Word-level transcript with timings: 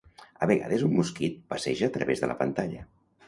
A 0.43 0.45
vegades 0.51 0.85
un 0.87 0.95
mosquit 0.99 1.37
passeja 1.53 1.91
a 1.91 1.95
través 1.99 2.23
de 2.25 2.31
la 2.33 2.39
pantalla. 2.43 2.85